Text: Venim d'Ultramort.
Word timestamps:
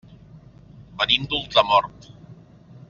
Venim 1.03 1.29
d'Ultramort. 1.35 2.11